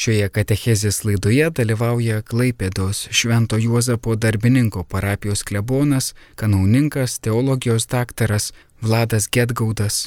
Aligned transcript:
Šioje 0.00 0.30
katechezės 0.32 1.02
laidoje 1.04 1.50
dalyvauja 1.52 2.22
Klaipėdos 2.24 3.02
Švento 3.12 3.58
Juozapo 3.60 4.14
darbininko 4.16 4.80
parapijos 4.88 5.42
klebonas, 5.44 6.14
kanauninkas, 6.40 7.18
teologijos 7.20 7.84
daktaras 7.84 8.46
Vladas 8.80 9.26
Getgaudas. 9.28 9.98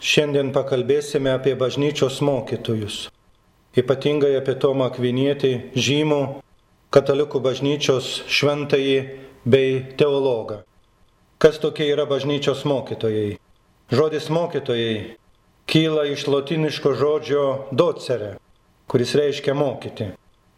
Šiandien 0.00 0.54
pakalbėsime 0.56 1.34
apie 1.34 1.52
bažnyčios 1.60 2.22
mokytojus, 2.24 2.96
ypatingai 3.76 4.32
apie 4.38 4.56
Tomą 4.64 4.88
Akvinietį, 4.88 5.52
žymų 5.88 6.22
katalikų 6.96 7.44
bažnyčios 7.44 8.08
šventąjį 8.38 8.96
bei 9.44 9.76
teologą. 10.00 10.62
Kas 11.36 11.60
tokie 11.60 11.90
yra 11.92 12.08
bažnyčios 12.08 12.64
mokytojai? 12.64 13.36
Žodis 13.92 14.32
mokytojai 14.32 14.96
kyla 15.68 16.08
iš 16.08 16.24
lotiniško 16.32 16.96
žodžio 16.96 17.46
docere, 17.84 18.38
kuris 18.86 19.14
reiškia 19.14 19.54
mokyti. 19.54 20.12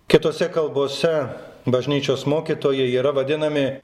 Kitose 0.09 0.49
kalbose 0.53 1.27
bažnyčios 1.67 2.27
mokytojai 2.27 2.89
yra 2.97 3.13
vadinami 3.13 3.81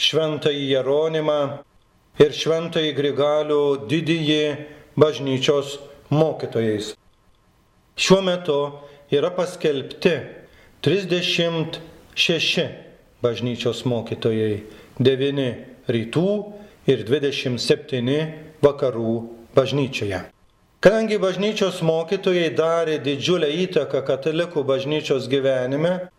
Šventąjį 0.00 0.64
Jeronimą 0.72 1.60
ir 2.16 2.32
Šventąjį 2.32 2.96
Grigalių 2.96 3.84
didįjį 3.90 4.44
bažnyčios 4.96 5.76
mokytojais. 6.08 6.96
Šiuo 8.00 8.24
metu 8.24 8.80
yra 9.12 9.28
paskelbti 9.36 10.24
36 10.84 12.85
bažnyčios 13.26 13.82
mokytojai, 13.90 14.62
9 15.02 15.50
rytų 15.90 16.30
ir 16.86 17.04
27 17.10 18.16
vakarų 18.62 19.18
bažnyčioje. 19.58 20.22
Kadangi 20.86 21.16
bažnyčios 21.18 21.80
mokytojai 21.82 22.52
darė 22.54 23.00
didžiulę 23.02 23.48
įtaką 23.64 24.04
katalikų 24.06 24.62
bažnyčios 24.68 25.26
gyvenime, 25.32 26.12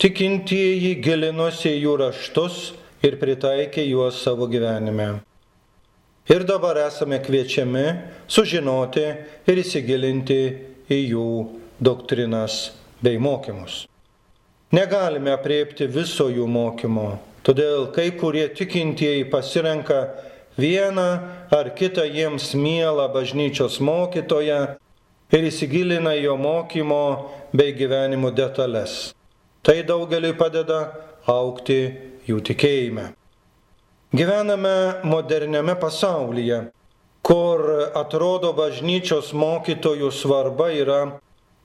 tikintieji 0.00 0.94
gilinosi 1.04 1.74
jų 1.76 1.96
raštus 2.00 2.72
ir 3.04 3.18
pritaikė 3.20 3.84
juos 3.84 4.22
savo 4.24 4.48
gyvenime. 4.48 5.18
Ir 6.30 6.46
dabar 6.48 6.78
esame 6.86 7.18
kviečiami 7.20 7.84
sužinoti 8.32 9.04
ir 9.50 9.60
įsigilinti 9.60 10.40
į 10.88 11.00
jų 11.10 11.26
doktrinas 11.84 12.70
bei 13.04 13.20
mokymus. 13.20 13.84
Negalime 14.74 15.30
apriepti 15.30 15.86
viso 15.86 16.24
jų 16.32 16.48
mokymo, 16.50 17.18
todėl 17.46 17.92
kai 17.94 18.08
kurie 18.18 18.48
tikintieji 18.58 19.28
pasirenka 19.30 19.98
vieną 20.58 21.04
ar 21.54 21.70
kitą 21.78 22.02
jiems 22.10 22.48
mielą 22.58 23.04
bažnyčios 23.14 23.76
mokytoją 23.78 24.58
ir 25.30 25.46
įsigilina 25.50 26.16
jo 26.18 26.34
mokymo 26.40 27.04
bei 27.54 27.76
gyvenimo 27.76 28.32
detalės. 28.34 29.14
Tai 29.62 29.78
daugeliui 29.86 30.34
padeda 30.34 30.80
aukti 31.30 31.78
jų 32.26 32.40
tikėjime. 32.50 33.12
Gyvename 34.10 35.06
moderniame 35.06 35.78
pasaulyje, 35.78 36.60
kur 37.22 37.66
atrodo 37.94 38.50
bažnyčios 38.58 39.30
mokytojų 39.38 40.10
svarba 40.10 40.72
yra 40.74 41.00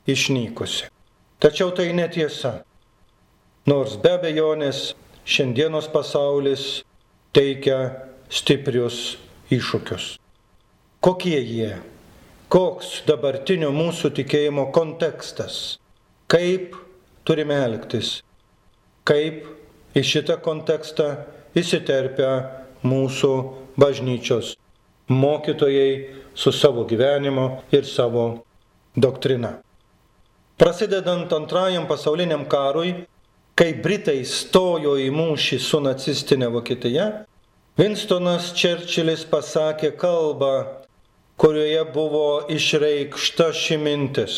išnykusi. 0.05 0.91
Tačiau 1.39 1.73
tai 1.73 1.89
netiesa. 1.97 2.59
Nors 3.67 3.97
be 3.99 4.13
abejonės 4.15 4.93
šiandienos 5.27 5.89
pasaulis 5.91 6.83
teikia 7.35 7.79
stiprius 8.31 9.17
iššūkius. 9.51 10.15
Kokie 11.03 11.39
jie? 11.39 11.73
Koks 12.49 13.03
dabartinio 13.07 13.69
mūsų 13.75 14.13
tikėjimo 14.17 14.69
kontekstas? 14.73 15.77
Kaip 16.31 16.77
turime 17.27 17.57
elgtis? 17.65 18.19
Kaip 19.05 19.43
į 19.97 20.05
šitą 20.05 20.39
kontekstą 20.45 21.09
įsiterpia 21.57 22.31
mūsų 22.85 23.33
bažnyčios 23.79 24.55
mokytojai 25.09 26.15
su 26.35 26.51
savo 26.51 26.85
gyvenimu 26.85 27.61
ir 27.71 27.85
savo 27.85 28.43
doktrina. 28.95 29.57
Prasidedant 30.57 31.33
antrajam 31.33 31.87
pasauliniam 31.87 32.45
karui, 32.45 32.93
kai 33.59 33.73
Britai 33.75 34.21
stojo 34.23 34.93
į 34.95 35.09
mūšį 35.11 35.57
su 35.59 35.81
nacistinė 35.83 36.47
Vokietija, 36.53 37.07
Winstonas 37.79 38.53
Čerčilis 38.55 39.25
pasakė 39.27 39.89
kalbą, 39.99 40.53
kurioje 41.39 41.81
buvo 41.91 42.23
išreikšta 42.55 43.49
ši 43.55 43.79
mintis. 43.83 44.37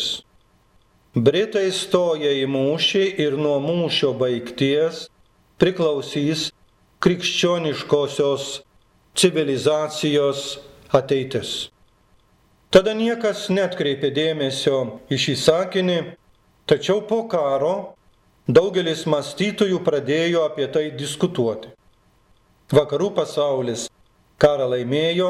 Britai 1.14 1.68
stoja 1.70 2.34
į 2.34 2.48
mūšį 2.50 3.04
ir 3.22 3.38
nuo 3.38 3.60
mūšio 3.62 4.10
baigties 4.18 5.04
priklausys 5.62 6.48
krikščioniškosios 7.02 8.50
civilizacijos 9.14 10.44
ateitis. 10.90 11.70
Tada 12.74 12.98
niekas 12.98 13.46
netkreipė 13.54 14.10
dėmesio 14.16 14.78
į 15.06 15.24
šį 15.28 15.40
sakinį, 15.46 15.98
tačiau 16.66 17.04
po 17.06 17.22
karo 17.30 17.74
Daugelis 18.50 19.04
mąstytojų 19.06 19.78
pradėjo 19.86 20.40
apie 20.48 20.66
tai 20.66 20.88
diskutuoti. 20.98 21.68
Vakarų 22.74 23.12
pasaulis 23.14 23.84
karą 24.42 24.66
laimėjo, 24.72 25.28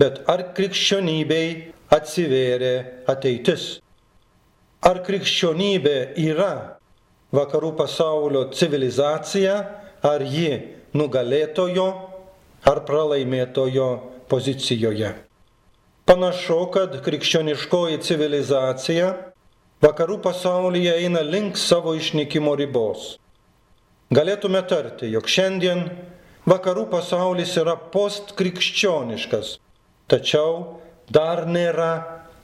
bet 0.00 0.22
ar 0.24 0.46
krikščionybei 0.56 1.74
atsivėrė 1.92 3.04
ateitis? 3.12 3.82
Ar 4.80 5.02
krikščionybė 5.04 6.14
yra 6.16 6.78
vakarų 7.36 7.74
pasaulio 7.76 8.46
civilizacija, 8.56 9.56
ar 10.00 10.24
ji 10.24 10.78
nugalėtojo 10.96 11.88
ar 12.64 12.80
pralaimėtojo 12.88 13.90
pozicijoje? 14.32 15.12
Panašu, 16.08 16.62
kad 16.72 16.96
krikščioniškoji 17.04 18.00
civilizacija 18.00 19.12
vakarų 19.84 20.20
pasaulyje 20.24 20.94
eina 21.04 21.22
link 21.24 21.58
savo 21.58 21.94
išnykimo 21.96 22.54
ribos. 22.58 23.14
Galėtume 24.12 24.60
tarti, 24.68 25.08
jog 25.12 25.28
šiandien 25.30 25.84
vakarų 26.50 26.88
pasaulis 26.90 27.54
yra 27.60 27.76
postkrikščioniškas, 27.92 29.54
tačiau 30.10 30.80
dar 31.10 31.46
nėra 31.46 31.92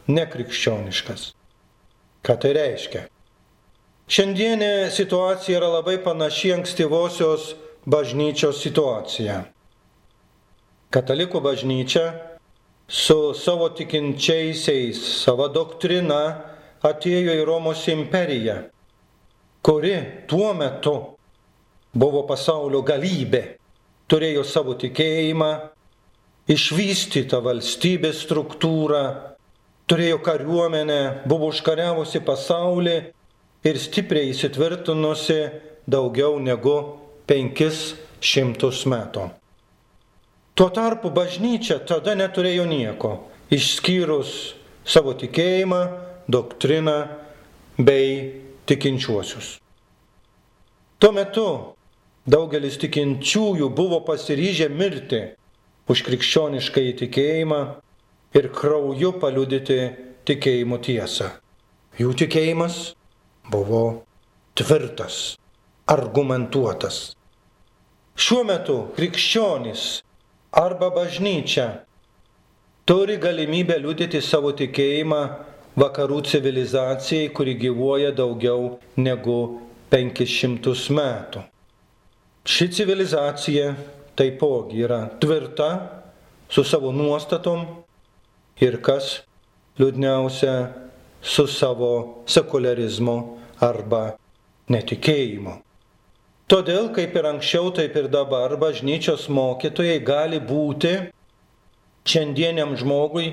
nekrikščioniškas. 0.06 1.32
Ką 2.26 2.38
tai 2.42 2.54
reiškia? 2.56 3.06
Šiandienė 4.06 4.88
situacija 4.94 5.58
yra 5.58 5.68
labai 5.80 5.96
panaši 6.02 6.52
ankstyvosios 6.54 7.54
bažnyčios 7.90 8.60
situacija. 8.62 9.40
Katalikų 10.94 11.42
bažnyčia 11.42 12.04
su 12.86 13.34
savo 13.34 13.66
tikinčiaisiais, 13.74 15.00
savo 15.24 15.48
doktrina 15.50 16.20
atėjo 16.84 17.34
į 17.36 17.44
Romos 17.48 17.84
imperiją, 17.88 18.56
kuri 19.64 19.94
tuo 20.28 20.52
metu 20.56 20.96
buvo 21.96 22.24
pasaulio 22.28 22.82
galybė, 22.86 23.42
turėjo 24.10 24.44
savo 24.46 24.76
tikėjimą, 24.78 25.50
išvystytą 26.52 27.40
valstybės 27.42 28.20
struktūrą, 28.26 29.02
turėjo 29.90 30.20
kariuomenę, 30.22 31.00
buvo 31.26 31.50
užkariavusi 31.50 32.22
pasaulį 32.26 32.96
ir 33.66 33.80
stipriai 33.80 34.30
įsitvirtinusi 34.34 35.40
daugiau 35.90 36.38
negu 36.42 36.76
penkis 37.26 37.94
šimtus 38.22 38.84
metų. 38.86 39.30
Tuo 40.56 40.68
tarpu 40.72 41.10
bažnyčia 41.12 41.80
tada 41.84 42.14
neturėjo 42.16 42.64
nieko, 42.68 43.10
išskyrus 43.52 44.54
savo 44.86 45.12
tikėjimą, 45.18 45.80
doktriną 46.28 46.96
bei 47.78 48.42
tikinčiuosius. 48.66 49.56
Tuo 50.98 51.12
metu 51.12 51.46
daugelis 52.26 52.78
tikinčiųjų 52.82 53.68
buvo 53.76 54.00
pasiryžę 54.06 54.68
mirti 54.72 55.22
už 55.92 56.02
krikščionišką 56.06 56.82
įtikėjimą 56.92 57.60
ir 58.34 58.48
krauju 58.52 59.12
paliudyti 59.20 59.80
tikėjimo 60.26 60.80
tiesą. 60.82 61.30
Jų 62.00 62.14
tikėjimas 62.24 62.96
buvo 63.52 63.82
tvirtas, 64.58 65.36
argumentuotas. 65.86 67.14
Šiuo 68.16 68.42
metu 68.48 68.76
krikščionys 68.96 69.84
arba 70.56 70.88
bažnyčia 70.90 71.66
turi 72.88 73.18
galimybę 73.20 73.76
liudyti 73.82 74.22
savo 74.24 74.54
tikėjimą 74.56 75.20
vakarų 75.76 76.22
civilizacijai, 76.24 77.28
kuri 77.36 77.54
gyvuoja 77.60 78.12
daugiau 78.16 78.78
negu 78.96 79.60
500 79.92 80.74
metų. 80.96 81.44
Ši 82.46 82.68
civilizacija 82.78 83.74
taipogi 84.16 84.80
yra 84.86 85.04
tvirta 85.20 85.70
su 86.48 86.64
savo 86.64 86.92
nuostatom 86.94 87.66
ir 88.62 88.78
kas 88.80 89.20
liūdniausia 89.78 90.54
su 91.20 91.46
savo 91.50 92.24
sekularizmu 92.30 93.16
arba 93.60 94.16
netikėjimu. 94.72 95.58
Todėl, 96.46 96.92
kaip 96.94 97.16
ir 97.18 97.26
anksčiau, 97.26 97.72
taip 97.74 97.96
ir 97.98 98.06
dabar 98.08 98.54
bažnyčios 98.60 99.26
mokytojai 99.28 99.98
gali 100.06 100.38
būti 100.38 100.92
šiandieniam 102.06 102.76
žmogui 102.78 103.32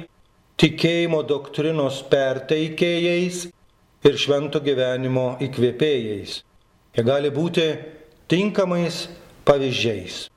tikėjimo 0.63 1.25
doktrinos 1.27 1.98
perteikėjais 2.07 3.39
ir 4.07 4.19
švento 4.19 4.62
gyvenimo 4.63 5.33
įkvėpėjais. 5.44 6.38
Jie 6.95 7.04
gali 7.04 7.31
būti 7.36 7.65
tinkamais 8.31 9.10
pavyzdžiais. 9.44 10.30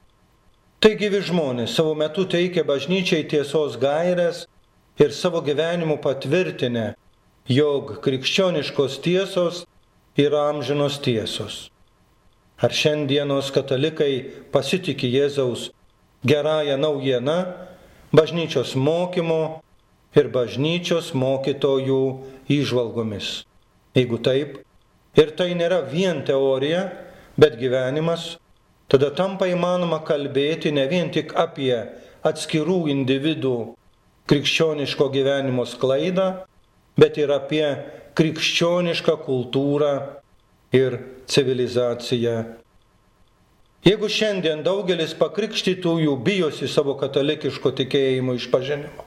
Taigi 0.83 1.11
vi 1.13 1.21
žmonės 1.29 1.77
savo 1.79 1.93
metu 1.95 2.25
teikia 2.27 2.65
bažnyčiai 2.67 3.29
tiesos 3.31 3.77
gairias 3.79 4.41
ir 4.99 5.15
savo 5.15 5.45
gyvenimu 5.47 6.01
patvirtinę, 6.03 6.97
jog 7.47 8.01
krikščioniškos 8.03 8.99
tiesos 9.05 9.63
yra 10.19 10.49
amžinos 10.51 10.99
tiesos. 11.07 11.69
Ar 12.59 12.75
šiandienos 12.75 13.53
katalikai 13.55 14.27
pasitikė 14.51 15.13
Jėzaus 15.13 15.69
gerąją 16.27 16.81
naujieną, 16.83 17.39
bažnyčios 18.11 18.75
mokymo 18.75 19.61
ir 20.17 20.31
bažnyčios 20.33 21.13
mokytojų 21.17 22.01
įžvalgomis? 22.53 23.45
Jeigu 23.97 24.19
taip, 24.21 24.59
ir 25.17 25.33
tai 25.37 25.53
nėra 25.57 25.83
vien 25.89 26.23
teorija, 26.27 26.89
bet 27.37 27.57
gyvenimas, 27.61 28.37
tada 28.89 29.13
tampa 29.15 29.49
įmanoma 29.49 30.03
kalbėti 30.05 30.73
ne 30.73 30.87
vien 30.91 31.13
tik 31.13 31.37
apie 31.37 31.73
atskirų 32.27 32.87
individų 32.93 33.57
krikščioniško 34.27 35.09
gyvenimo 35.15 35.65
sklaidą, 35.69 36.29
bet 36.99 37.19
ir 37.21 37.33
apie 37.33 37.65
krikščionišką 38.19 39.17
kultūrą 39.27 39.93
ir 40.75 40.99
civilizacija. 41.31 42.37
Jeigu 43.87 44.09
šiandien 44.11 44.65
daugelis 44.67 45.13
pakrikštytųjų 45.15 46.17
bijosi 46.27 46.67
savo 46.67 46.97
katalikiško 46.99 47.71
tikėjimo 47.81 48.35
išpažinimo, 48.35 49.06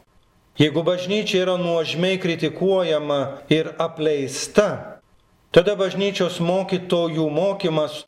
jeigu 0.59 0.83
bažnyčia 0.83 1.43
yra 1.45 1.57
nuožmiai 1.57 2.19
kritikuojama 2.19 3.19
ir 3.49 3.71
apleista, 3.79 4.99
tada 5.55 5.75
bažnyčios 5.79 6.41
mokytojų 6.43 7.29
mokymas 7.31 8.03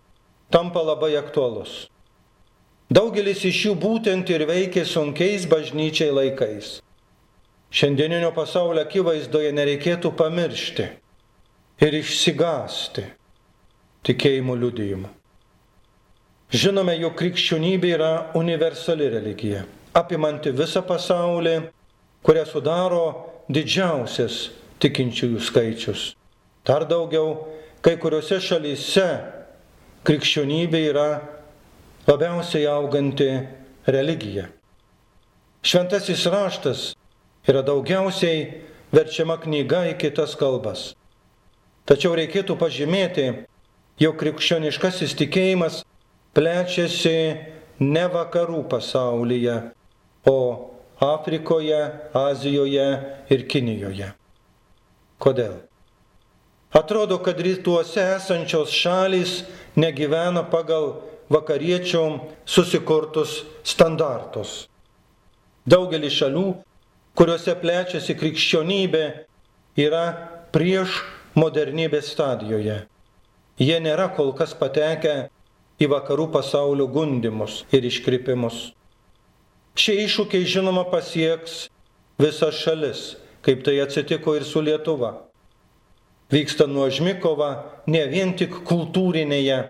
tampa 0.51 0.83
labai 0.83 1.15
aktualus. 1.19 1.87
Daugelis 2.91 3.45
iš 3.47 3.65
jų 3.69 3.75
būtent 3.79 4.29
ir 4.35 4.43
veikia 4.49 4.83
sunkiais 4.83 5.47
bažnyčiai 5.47 6.11
laikais. 6.11 6.81
Šiandieninio 7.71 8.33
pasaulio 8.35 8.83
akivaizdoje 8.83 9.53
nereikėtų 9.55 10.11
pamiršti 10.19 10.89
ir 11.81 11.95
išsigasti 12.01 13.05
tikėjimo 14.03 14.57
liudijimu. 14.59 15.07
Žinome, 16.51 16.97
jog 16.99 17.15
krikščionybė 17.15 17.93
yra 17.95 18.11
universali 18.35 19.07
religija, 19.13 19.63
apimanti 19.95 20.51
visą 20.51 20.81
pasaulį, 20.83 21.53
kurią 22.25 22.45
sudaro 22.45 23.05
didžiausias 23.49 24.49
tikinčiųjų 24.81 25.41
skaičius. 25.41 26.03
Dar 26.65 26.85
daugiau, 26.89 27.47
kai 27.81 27.97
kuriuose 28.01 28.39
šalyse 28.41 29.07
krikščionybė 30.05 30.81
yra 30.91 31.07
labiausiai 32.07 32.65
auganti 32.69 33.29
religija. 33.89 34.47
Šventasis 35.61 36.25
raštas 36.29 36.81
yra 37.49 37.61
daugiausiai 37.65 38.61
verčiama 38.93 39.37
knyga 39.41 39.85
į 39.91 39.97
kitas 40.01 40.33
kalbas. 40.37 40.91
Tačiau 41.89 42.13
reikėtų 42.17 42.57
pažymėti, 42.57 43.27
jog 44.01 44.17
krikščioniškasis 44.21 45.13
tikėjimas 45.17 45.81
plečiasi 46.37 47.15
ne 47.81 48.03
vakarų 48.13 48.63
pasaulyje, 48.69 49.57
o 50.29 50.70
Afrikoje, 51.01 51.79
Azijoje 52.13 52.87
ir 53.33 53.45
Kinijoje. 53.49 54.11
Kodėl? 55.21 55.55
Atrodo, 56.71 57.17
kad 57.19 57.39
rytuose 57.41 58.03
esančios 58.15 58.69
šalys 58.71 59.41
negyvena 59.75 60.43
pagal 60.47 61.01
vakariečių 61.33 62.03
susikurtus 62.45 63.41
standartus. 63.67 64.67
Daugelis 65.65 66.13
šalių, 66.19 66.45
kuriuose 67.17 67.55
plečiasi 67.59 68.15
krikščionybė, 68.19 69.05
yra 69.81 70.05
prieš 70.53 71.01
modernybės 71.37 72.11
stadijoje. 72.13 72.83
Jie 73.61 73.77
nėra 73.81 74.09
kol 74.15 74.31
kas 74.37 74.53
patekę 74.57 75.15
į 75.81 75.89
vakarų 75.91 76.29
pasaulio 76.33 76.87
gundimus 76.87 77.63
ir 77.73 77.89
iškrypimus. 77.89 78.69
Šie 79.77 80.01
iššūkiai 80.03 80.47
žinoma 80.47 80.83
pasieks 80.91 81.67
visas 82.19 82.57
šalis, 82.59 83.03
kaip 83.45 83.63
tai 83.63 83.77
atsitiko 83.83 84.35
ir 84.35 84.43
su 84.43 84.61
Lietuva. 84.61 85.13
Vyksta 86.31 86.67
nuožmi 86.67 87.17
kova 87.19 87.51
ne 87.91 88.03
vien 88.11 88.33
tik 88.39 88.61
kultūrinėje 88.67 89.61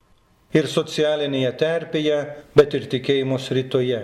ir 0.57 0.67
socialinėje 0.69 1.51
terpėje, 1.57 2.17
bet 2.57 2.75
ir 2.77 2.87
tikėjimo 2.91 3.37
sritoje. 3.41 4.01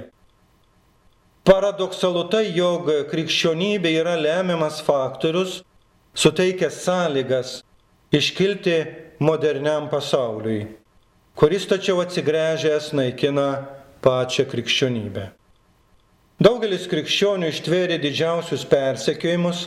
Paradoksalu 1.48 2.25
tai, 2.32 2.44
jog 2.51 2.89
krikščionybė 3.12 3.94
yra 4.01 4.18
lemiamas 4.20 4.82
faktorius, 4.84 5.62
suteikęs 6.18 6.82
sąlygas 6.84 7.54
iškilti 8.12 8.77
moderniam 9.24 9.88
pasauliui, 9.89 10.68
kuris 11.39 11.68
tačiau 11.70 12.01
atsigręžęs 12.04 12.92
naikina 12.98 13.48
pačią 14.04 14.48
krikščionybę. 14.50 15.30
Daugelis 16.38 16.84
krikščionių 16.86 17.48
ištvėrė 17.50 17.96
didžiausius 17.98 18.62
persekiojimus, 18.70 19.63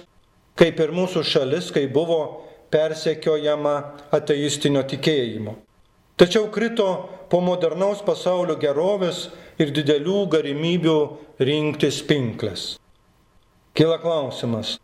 kaip 0.55 0.79
ir 0.79 0.93
mūsų 0.95 1.25
šalis, 1.27 1.73
kai 1.75 1.89
buvo 1.91 2.47
persekiojama 2.71 3.75
ateistinio 4.15 4.85
tikėjimo. 4.87 5.57
Tačiau 6.15 6.47
krito 6.55 6.87
po 7.33 7.41
modernaus 7.43 8.05
pasaulio 8.07 8.55
gerovės 8.61 9.25
ir 9.59 9.75
didelių 9.75 10.23
galimybių 10.31 10.97
rinktis 11.43 12.01
pinklės. 12.07 12.77
Kila 13.75 13.99
klausimas, 13.99 14.77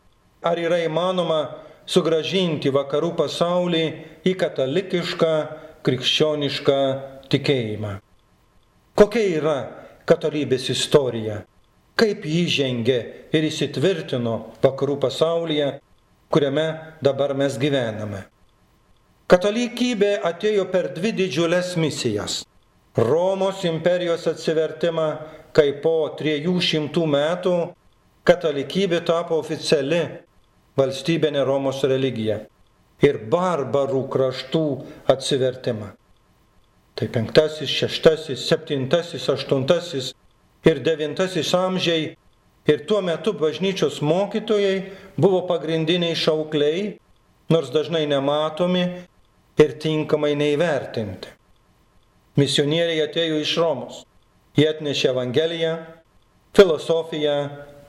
ar 0.43 0.59
yra 0.59 0.83
įmanoma 0.89 1.41
sugražinti 1.87 2.75
vakarų 2.75 3.15
pasaulį 3.23 3.87
į 4.27 4.35
katalikišką 4.43 5.35
krikščionišką 5.87 6.81
tikėjimą. 7.31 7.99
Kokia 8.99 9.29
yra 9.39 9.61
katalikybės 10.09 10.73
istorija? 10.75 11.45
Kaip 11.97 12.27
jį 12.29 12.43
žengė 12.53 12.97
ir 13.33 13.45
įsitvirtino 13.49 14.35
vakarų 14.61 14.99
pasaulyje, 15.01 15.69
kuriame 16.29 16.67
dabar 17.01 17.33
mes 17.33 17.57
gyvename? 17.57 18.27
Katalikybė 19.33 20.11
atėjo 20.29 20.67
per 20.75 20.91
dvi 20.93 21.15
didžiulės 21.17 21.73
misijas. 21.81 22.43
Romos 23.01 23.65
imperijos 23.65 24.27
atsivertimą, 24.29 25.07
kai 25.57 25.73
po 25.81 26.13
300 26.21 27.07
metų 27.15 27.55
katalikybė 28.29 29.01
tapo 29.09 29.41
oficiali 29.41 30.03
valstybinė 30.77 31.47
Romos 31.49 31.81
religija 31.89 32.43
ir 33.05 33.23
barbarų 33.33 34.05
kraštų 34.13 34.65
atsivertimą. 35.17 35.95
Tai 36.97 37.09
penktasis, 37.13 37.73
šeštasis, 37.73 38.45
septintasis, 38.49 39.29
aštuntasis 39.33 40.13
ir 40.67 40.83
devintasis 40.85 41.55
amžiai 41.55 42.17
ir 42.67 42.87
tuo 42.87 43.01
metu 43.03 43.33
bažnyčios 43.33 44.01
mokytojai 44.03 44.93
buvo 45.17 45.45
pagrindiniai 45.47 46.17
šaukliai, 46.19 46.97
nors 47.49 47.71
dažnai 47.71 48.07
nematomi 48.11 48.85
ir 49.63 49.77
tinkamai 49.81 50.35
neįvertinti. 50.39 51.31
Misionieriai 52.37 53.07
atėjo 53.07 53.39
iš 53.41 53.55
Romos. 53.63 54.03
Jie 54.57 54.67
atnešė 54.69 55.11
Evangeliją, 55.13 55.73
filosofiją, 56.57 57.37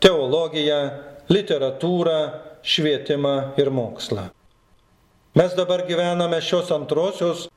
teologiją, 0.03 0.79
literatūrą, 1.31 2.19
švietimą 2.63 3.35
ir 3.59 3.71
mokslą. 3.71 4.29
Mes 5.37 5.55
dabar 5.55 5.83
gyvename 5.87 6.39
šios 6.43 6.71
antrosios 6.75 7.47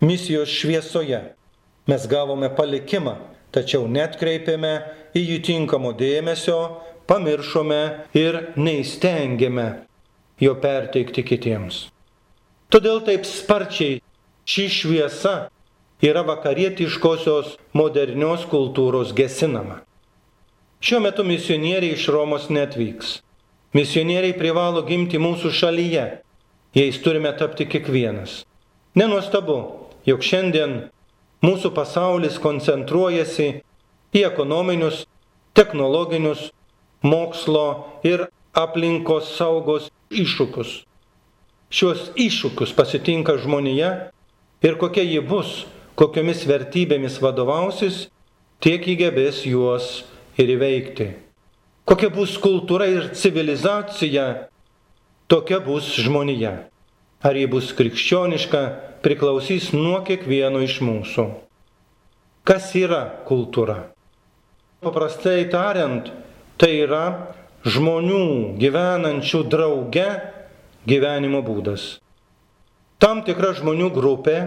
misijos 0.00 0.52
šviesoje. 0.52 1.20
Mes 1.88 2.06
gavome 2.10 2.50
palikimą, 2.52 3.16
tačiau 3.54 3.88
net 3.88 4.18
kreipėme 4.20 4.74
į 5.16 5.24
jų 5.24 5.38
tinkamo 5.48 5.92
dėmesio, 5.96 6.58
pamiršome 7.08 7.82
ir 8.18 8.40
neįstengėme 8.56 9.68
jo 10.40 10.54
perteikti 10.62 11.24
kitiems. 11.26 11.86
Todėl 12.68 13.00
taip 13.06 13.24
sparčiai 13.24 14.02
ši 14.48 14.66
šviesa 14.72 15.36
yra 16.04 16.22
vakarietiškosios 16.28 17.56
modernios 17.74 18.44
kultūros 18.50 19.14
gesinama. 19.16 19.80
Šiuo 20.84 21.00
metu 21.02 21.24
misionieriai 21.26 21.96
iš 21.96 22.06
Romos 22.14 22.46
netvyks. 22.52 23.18
Misionieriai 23.74 24.36
privalo 24.38 24.84
gimti 24.86 25.18
mūsų 25.18 25.50
šalyje. 25.52 26.04
Jais 26.76 27.00
turime 27.02 27.32
tapti 27.34 27.66
kiekvienas. 27.66 28.44
Nenuostabu, 28.94 29.56
jog 30.06 30.22
šiandien 30.22 30.76
mūsų 31.44 31.72
pasaulis 31.76 32.38
koncentruojasi 32.42 33.48
į 34.14 34.24
ekonominius, 34.26 35.04
technologinius, 35.54 36.50
mokslo 37.02 38.00
ir 38.06 38.26
aplinkos 38.58 39.34
saugos 39.36 39.90
iššūkius. 40.10 40.82
Šios 41.68 42.08
iššūkius 42.16 42.72
pasitinka 42.74 43.36
žmonija 43.42 43.90
ir 44.64 44.78
kokia 44.80 45.04
ji 45.04 45.20
bus, 45.20 45.66
kokiomis 45.98 46.44
vertybėmis 46.48 47.18
vadovausis, 47.22 48.06
tiek 48.64 48.82
įgebės 48.94 49.44
juos 49.46 50.04
ir 50.38 50.54
įveikti. 50.56 51.12
Kokia 51.88 52.10
bus 52.12 52.34
kultūra 52.40 52.88
ir 52.90 53.10
civilizacija, 53.16 54.48
tokia 55.30 55.60
bus 55.64 55.92
žmonija. 55.96 56.68
Ar 57.24 57.34
ji 57.34 57.46
bus 57.50 57.72
krikščioniška, 57.74 58.60
priklausys 59.04 59.70
nuo 59.76 60.00
kiekvieno 60.06 60.62
iš 60.64 60.80
mūsų. 60.84 61.26
Kas 62.48 62.72
yra 62.78 63.02
kultūra? 63.28 63.90
Paprastai 64.82 65.48
tariant, 65.52 66.10
tai 66.58 66.70
yra 66.84 67.04
žmonių 67.66 68.56
gyvenančių 68.62 69.42
drauge 69.50 70.08
gyvenimo 70.88 71.42
būdas. 71.44 71.98
Tam 72.98 73.22
tikra 73.26 73.52
žmonių 73.58 73.90
grupė 73.94 74.38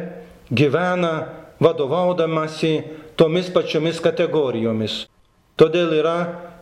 gyvena 0.52 1.14
vadovaudamasi 1.62 2.74
tomis 3.20 3.52
pačiomis 3.54 4.02
kategorijomis. 4.04 5.06
Todėl 5.60 5.94
yra 6.00 6.18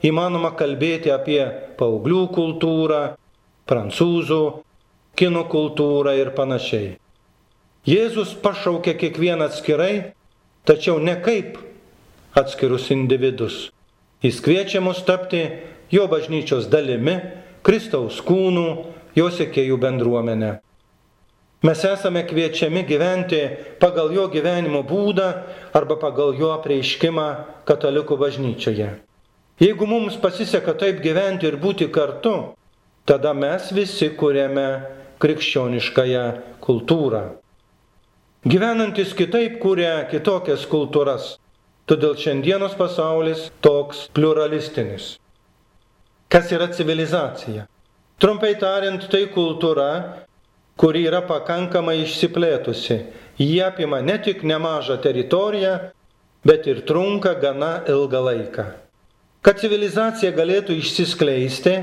įmanoma 0.05 0.51
kalbėti 0.59 1.11
apie 1.13 1.41
paauglių 1.79 2.25
kultūrą, 2.35 3.03
prancūzų, 3.69 4.43
kino 5.15 5.45
kultūrą 5.51 6.15
ir 6.19 6.33
panašiai. 6.35 6.97
Jėzus 7.87 8.33
pašaukė 8.43 8.97
kiekvieną 8.99 9.47
atskirai, 9.47 10.11
tačiau 10.67 10.99
ne 10.99 11.15
kaip 11.23 11.57
atskirus 12.35 12.89
individus. 12.91 13.69
Jis 14.19 14.41
kviečia 14.43 14.81
mus 14.83 14.99
tapti 15.07 15.45
jo 15.91 16.07
bažnyčios 16.11 16.67
dalimi, 16.67 17.15
Kristaus 17.63 18.19
kūnų, 18.23 18.67
jo 19.15 19.29
sekėjų 19.31 19.77
bendruomenę. 19.79 20.59
Mes 21.63 21.81
esame 21.83 22.23
kviečiami 22.23 22.85
gyventi 22.87 23.39
pagal 23.79 24.13
jo 24.15 24.29
gyvenimo 24.31 24.79
būdą 24.87 25.27
arba 25.75 25.97
pagal 25.99 26.37
jo 26.39 26.53
apreiškimą 26.55 27.27
katalikų 27.67 28.15
bažnyčioje. 28.19 28.93
Jeigu 29.59 29.87
mums 29.87 30.15
pasiseka 30.15 30.71
taip 30.79 31.01
gyventi 31.03 31.49
ir 31.49 31.57
būti 31.59 31.89
kartu, 31.91 32.55
tada 33.03 33.33
mes 33.35 33.73
visi 33.75 34.07
kuriame 34.15 34.67
krikščioniškąją 35.19 36.25
kultūrą. 36.63 37.23
Gyvenantis 38.47 39.09
kitaip 39.19 39.57
kūrė 39.59 40.07
kitokias 40.07 40.61
kultūras, 40.71 41.33
todėl 41.91 42.13
šiandienos 42.15 42.71
pasaulis 42.79 43.49
toks 43.59 44.05
pluralistinis. 44.15 45.17
Kas 46.31 46.47
yra 46.55 46.69
civilizacija? 46.71 47.65
Trumpai 48.15 48.53
tariant, 48.61 49.03
tai 49.11 49.25
kultūra, 49.33 49.89
kuri 50.79 51.01
yra 51.09 51.19
pakankamai 51.27 51.97
išsiplėtusi. 52.05 52.97
Jie 53.43 53.59
apima 53.65 53.99
ne 53.99 54.15
tik 54.23 54.45
nemažą 54.47 54.95
teritoriją, 55.03 55.73
bet 56.47 56.69
ir 56.71 56.79
trunka 56.87 57.33
gana 57.41 57.81
ilgą 57.91 58.21
laiką. 58.23 58.65
Kad 59.43 59.59
civilizacija 59.59 60.31
galėtų 60.31 60.77
išsiskleisti, 60.79 61.75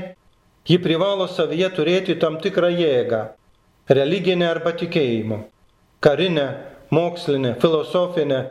ji 0.65 0.79
privalo 0.81 1.29
savyje 1.29 1.69
turėti 1.77 2.17
tam 2.17 2.41
tikrą 2.41 2.73
jėgą- 2.73 3.21
religinę 3.99 4.49
arba 4.49 4.73
tikėjimo- 4.73 5.39
karinę, 5.99 6.47
mokslinę, 6.91 7.55
filosofinę, 7.61 8.41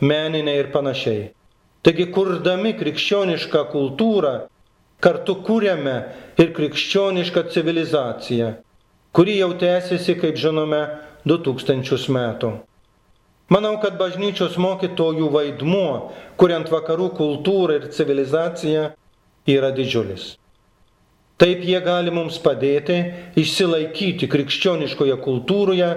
meninę 0.00 0.56
ir 0.58 0.72
panašiai. 0.72 1.30
Taigi, 1.84 2.06
kurdami 2.12 2.74
krikščionišką 2.80 3.64
kultūrą, 3.72 4.34
kartu 5.04 5.36
kūrėme 5.46 5.96
ir 6.40 6.54
krikščionišką 6.56 7.48
civilizaciją 7.52 8.54
kuri 9.14 9.36
jau 9.38 9.52
tęsiasi, 9.54 10.16
kaip 10.18 10.38
žinome, 10.42 10.80
2000 11.24 12.10
metų. 12.10 12.48
Manau, 13.54 13.76
kad 13.78 13.94
bažnyčios 14.00 14.56
mokytojų 14.58 15.28
vaidmuo, 15.30 15.90
kuriant 16.40 16.70
vakarų 16.72 17.12
kultūrą 17.14 17.76
ir 17.78 17.86
civilizaciją, 17.94 18.88
yra 19.46 19.70
didžiulis. 19.76 20.32
Taip 21.38 21.62
jie 21.66 21.78
gali 21.84 22.10
mums 22.14 22.40
padėti 22.42 22.96
išsilaikyti 23.38 24.26
krikščioniškoje 24.32 25.16
kultūroje 25.22 25.90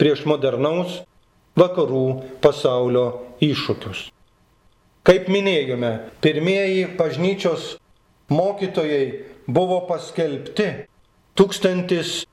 prieš 0.00 0.24
modernaus 0.28 1.02
vakarų 1.58 2.06
pasaulio 2.42 3.06
iššūkius. 3.44 4.08
Kaip 5.04 5.28
minėjome, 5.28 5.92
pirmieji 6.24 6.86
bažnyčios 6.98 7.74
mokytojai 8.32 9.04
buvo 9.46 9.82
paskelbti 9.88 10.70
1000 11.36 12.24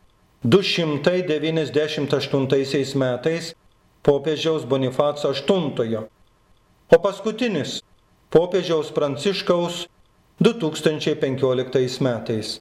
298 0.44 2.96
metais 2.96 3.56
popiežiaus 4.02 4.66
Bonifaco 4.66 5.30
VIII, 5.30 6.10
o 6.90 6.98
paskutinis 6.98 7.86
popiežiaus 8.34 8.90
Pranciškaus 8.90 9.86
2015 10.42 12.02
metais. 12.02 12.58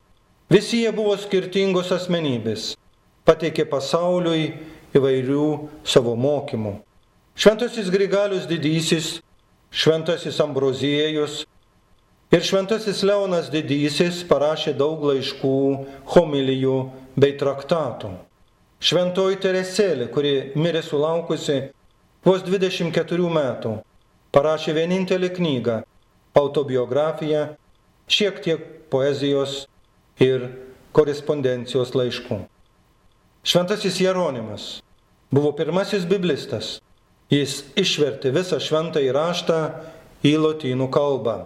Visi 0.51 0.85
jie 0.85 0.93
buvo 0.93 1.17
skirtingos 1.17 1.89
asmenybės, 1.97 2.77
pateikė 3.25 3.65
pasauliui 3.65 4.53
įvairių 4.97 5.49
savo 5.87 6.15
mokymų. 6.19 6.79
Šventasis 7.41 7.91
Grigalius 7.93 8.47
Didysis, 8.51 9.21
Šventasis 9.71 10.41
Ambroziejus 10.43 11.45
ir 12.35 12.43
Šventasis 12.45 13.05
Leonas 13.07 13.51
Didysis 13.53 14.25
parašė 14.27 14.75
daug 14.79 15.03
laiškų, 15.07 15.61
homilijų 16.15 16.79
bei 17.17 17.37
traktatų. 17.39 18.13
Šventoji 18.81 19.37
Teresėlė, 19.43 20.09
kuri 20.13 20.53
mirė 20.57 20.81
sulaukusi 20.83 21.59
vos 22.25 22.45
24 22.47 23.33
metų, 23.33 23.75
parašė 24.33 24.75
vienintelį 24.77 25.31
knygą- 25.37 25.83
autobiografiją, 26.43 27.57
šiek 28.09 28.41
tiek 28.43 28.61
poezijos 28.91 29.67
ir 30.19 30.49
korespondencijos 30.93 31.95
laiškų. 31.95 32.41
Šventasis 33.45 34.01
Jeronimas 34.01 34.83
buvo 35.31 35.53
pirmasis 35.57 36.05
biblistas. 36.05 36.79
Jis 37.31 37.63
išvertė 37.79 38.33
visą 38.35 38.59
šventą 38.61 39.01
įraštą 39.07 39.59
į 40.27 40.35
lotynų 40.43 40.91
kalbą 40.93 41.37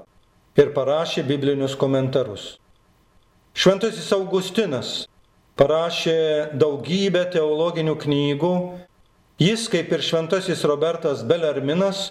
ir 0.56 0.72
parašė 0.74 1.22
biblinius 1.28 1.76
komentarus. 1.78 2.56
Šventasis 3.54 4.08
Augustinas 4.16 5.04
parašė 5.60 6.56
daugybę 6.58 7.26
teologinių 7.30 7.94
knygų. 8.00 8.54
Jis, 9.38 9.68
kaip 9.70 9.92
ir 9.94 10.02
šventasis 10.02 10.64
Robertas 10.66 11.22
Belerminas, 11.26 12.08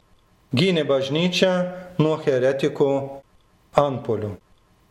gynė 0.55 0.85
bažnyčią 0.87 1.51
nuo 1.99 2.15
heretikų 2.23 2.91
antpolių. 3.79 4.35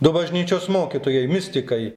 Du 0.03 0.13
bažnyčios 0.13 0.67
mokytojai, 0.73 1.29
mystikai, 1.31 1.95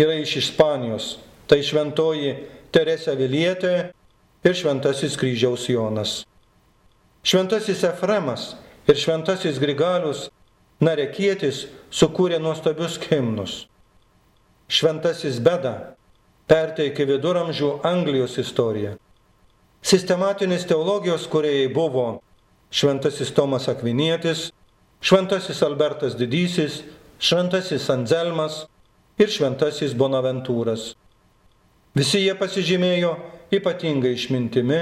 yra 0.00 0.16
iš 0.22 0.40
Ispanijos. 0.40 1.18
Tai 1.52 1.58
šventoji 1.60 2.30
Teresė 2.72 3.12
Vilietė 3.12 3.72
ir 4.40 4.54
šventasis 4.56 5.18
kryžiaus 5.20 5.66
Jonas. 5.68 6.12
Šventasis 7.28 7.82
Efremas 7.84 8.54
ir 8.88 8.96
šventasis 8.96 9.58
Grigalius 9.60 10.30
Narekietis 10.80 11.66
sukūrė 11.92 12.38
nuostabius 12.40 12.96
himnus. 13.04 13.66
Šventasis 14.72 15.36
Beda 15.44 15.74
perteikė 16.48 17.04
viduramžių 17.10 17.74
Anglijos 17.84 18.38
istoriją. 18.40 18.96
Sistematinis 19.84 20.64
teologijos 20.72 21.28
kuriejai 21.28 21.68
buvo 21.68 22.06
šventasis 22.72 23.34
Tomas 23.36 23.68
Akvinietis, 23.68 24.48
šventasis 25.04 25.60
Albertas 25.68 26.16
Didysis, 26.16 26.80
šventasis 27.20 27.92
Anzelmas 27.92 28.62
ir 29.20 29.28
šventasis 29.28 29.92
Bonaventūras. 29.92 30.94
Visi 31.92 32.22
jie 32.22 32.32
pasižymėjo 32.38 33.12
ypatingai 33.52 34.14
išmintimi 34.16 34.80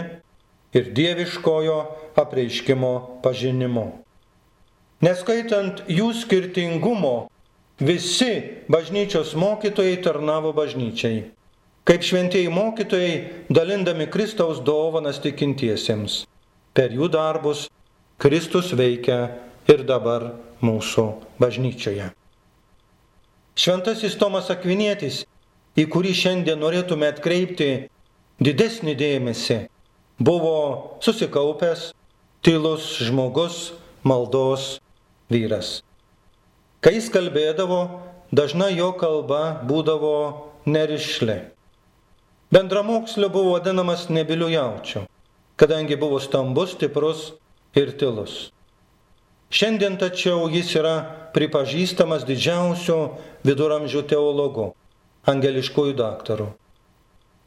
ir 0.78 0.92
dieviškojo 0.94 1.78
apreiškimo 2.22 2.92
pažinimu. 3.24 3.86
Neskaitant 5.02 5.82
jų 5.90 6.10
skirtingumo, 6.14 7.30
visi 7.80 8.62
bažnyčios 8.70 9.32
mokytojai 9.34 9.96
tarnavo 10.04 10.52
bažnyčiai. 10.54 11.30
Kaip 11.88 12.04
šventieji 12.04 12.50
mokytojai, 12.52 13.14
dalindami 13.50 14.06
Kristaus 14.06 14.60
dovanas 14.62 15.18
tikintiesiems. 15.24 16.26
Per 16.76 16.92
jų 16.94 17.08
darbus 17.10 17.66
Kristus 18.20 18.70
veikia 18.76 19.40
ir 19.66 19.82
dabar 19.88 20.34
mūsų 20.62 21.06
bažnyčioje. 21.40 22.12
Šventasis 23.58 24.14
Tomas 24.20 24.52
Akvinietis, 24.52 25.24
į 25.78 25.86
kurį 25.92 26.14
šiandien 26.16 26.58
norėtume 26.60 27.08
atkreipti 27.10 27.70
didesnį 28.42 28.94
dėmesį, 28.98 29.58
buvo 30.18 30.56
susikaupęs, 31.04 31.90
tylus 32.42 32.96
žmogus, 33.04 33.72
maldos 34.02 34.78
vyras. 35.30 35.80
Kai 36.80 36.96
jis 36.96 37.10
kalbėdavo, 37.12 37.80
dažnai 38.32 38.72
jo 38.78 38.92
kalba 38.96 39.60
būdavo 39.68 40.14
nerišli. 40.64 41.38
Bendramokslio 42.50 43.28
buvo 43.28 43.52
vadinamas 43.54 44.08
nebiliu 44.08 44.48
jaučiu, 44.50 45.04
kadangi 45.60 45.96
buvo 46.00 46.18
stambus, 46.18 46.72
stiprus 46.74 47.34
ir 47.76 47.92
tylus. 48.00 48.48
Šiandien 49.50 49.98
tačiau 49.98 50.48
jis 50.50 50.72
yra 50.78 50.96
pripažįstamas 51.34 52.24
didžiausiu 52.26 52.96
viduramžių 53.46 54.02
teologu, 54.10 54.70
angeliškųjų 55.28 55.92
daktaru. 55.98 56.46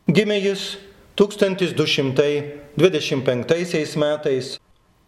Gimė 0.09 0.41
jis 0.43 0.77
1225 1.15 3.97
metais 4.01 4.59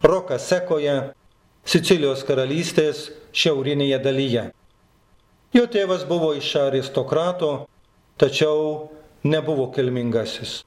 Rokasekoje, 0.04 1.14
Sicilijos 1.66 2.24
karalystės 2.28 3.12
šiaurinėje 3.34 4.00
dalyje. 4.04 4.52
Jo 5.56 5.66
tėvas 5.72 6.04
buvo 6.06 6.34
iš 6.38 6.56
aristokrato, 6.62 7.68
tačiau 8.22 8.90
nebuvo 9.26 9.72
kilmingasis. 9.74 10.64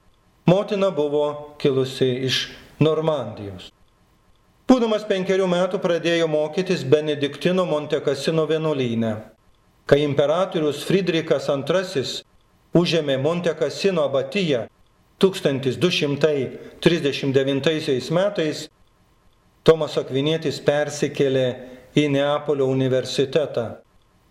Motina 0.49 0.91
buvo 0.91 1.55
kilusi 1.61 2.09
iš 2.27 2.49
Normandijos. 2.83 3.71
Būdamas 4.69 5.07
penkerių 5.09 5.47
metų 5.49 5.79
pradėjo 5.81 6.27
mokytis 6.29 6.83
Benediktino 6.85 7.65
Montekasino 7.69 8.45
vienuolyne. 8.51 9.38
Kai 9.89 10.05
imperatorius 10.05 10.83
Friedrichas 10.85 11.49
II 11.49 12.05
užėmė 12.77 13.17
Montekasino 13.23 14.03
abatiją 14.05 14.67
1239 15.19 18.11
metais, 18.15 18.69
Tomas 19.65 19.97
Akvinėtis 20.01 20.61
persikėlė 20.65 21.57
į 21.97 22.09
Neapolio 22.13 22.67
universitetą, 22.71 23.77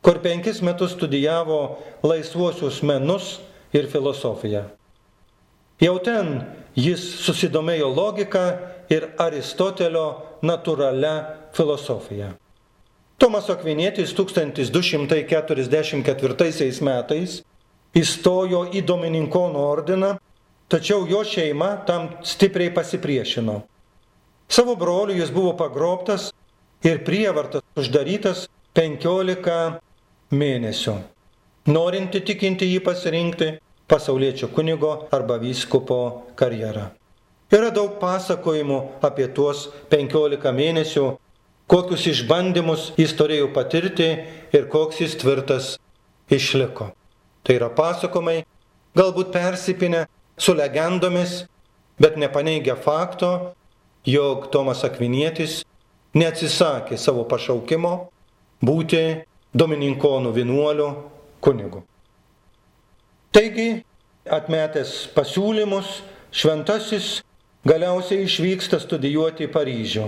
kur 0.06 0.20
penkis 0.24 0.62
metus 0.62 0.92
studijavo 0.96 1.78
laisvuosius 2.06 2.84
menus 2.86 3.40
ir 3.74 3.88
filosofiją. 3.92 4.64
Jau 5.82 6.00
ten 6.02 6.46
jis 6.78 7.02
susidomėjo 7.26 7.90
logika 7.94 8.60
ir 8.94 9.10
Aristotelio 9.22 10.22
natūralia 10.46 11.26
filosofija. 11.54 12.34
Tomas 13.18 13.48
Akvinėtis 13.50 14.12
1244 14.14 16.78
metais 16.86 17.42
įstojo 17.98 18.70
į 18.70 18.86
Domininkonų 18.86 19.58
ordiną, 19.58 20.22
tačiau 20.70 21.10
jo 21.10 21.26
šeima 21.26 21.82
tam 21.88 22.22
stipriai 22.22 22.70
pasipriešino. 22.76 23.64
Savo 24.48 24.76
broliu 24.78 25.18
jis 25.18 25.32
buvo 25.34 25.58
pagrobtas 25.58 26.30
ir 26.86 27.04
prievartas 27.04 27.62
uždarytas 27.74 28.48
15 28.78 29.82
mėnesių. 30.30 31.02
Norinti 31.74 32.22
tikinti 32.22 32.70
jį 32.70 32.86
pasirinkti 32.86 33.58
pasaulietčio 33.90 34.54
kunigo 34.54 35.10
arba 35.12 35.42
vyskupo 35.42 36.22
karjerą. 36.38 36.94
Yra 37.50 37.74
daug 37.74 37.98
pasakojimų 37.98 39.02
apie 39.02 39.26
tuos 39.34 39.74
15 39.90 40.54
mėnesių, 40.54 41.18
kokius 41.72 42.08
išbandymus 42.12 42.92
jis 43.00 43.14
turėjo 43.20 43.52
patirti 43.56 44.08
ir 44.56 44.68
koks 44.72 45.02
jis 45.04 45.16
tvirtas 45.20 45.76
išliko. 46.32 46.92
Tai 47.44 47.56
yra 47.56 47.70
pasakomai, 47.72 48.42
galbūt 48.98 49.32
persipinę 49.36 50.06
su 50.40 50.56
legendomis, 50.56 51.46
bet 52.00 52.18
nepaneigia 52.20 52.76
fakto, 52.76 53.54
jog 54.08 54.50
Tomas 54.52 54.84
Akvinietis 54.88 55.62
neatsisakė 56.18 56.98
savo 57.00 57.26
pašaukimo 57.28 57.94
būti 58.64 59.04
Domininkonų 59.58 60.34
vienuoliu 60.36 60.88
kunigu. 61.42 61.82
Taigi, 63.34 63.84
atmetęs 64.30 65.08
pasiūlymus, 65.16 66.02
šventasis 66.36 67.22
Galiausiai 67.68 68.24
išvyksta 68.24 68.78
studijuoti 68.80 69.48
į 69.48 69.52
Paryžių. 69.52 70.04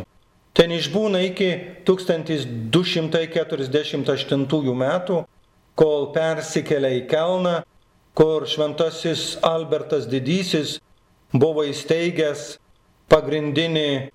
Ten 0.57 0.67
išbūna 0.75 1.19
iki 1.29 1.49
1248 1.87 4.75
metų, 4.83 5.17
kol 5.79 6.01
persikelia 6.15 6.91
į 6.99 7.01
Kelną, 7.07 7.57
kur 8.17 8.39
šventasis 8.49 9.37
Albertas 9.45 10.07
Didysis 10.11 10.79
buvo 11.31 11.63
įsteigęs 11.69 12.57
pagrindinį 13.09 14.09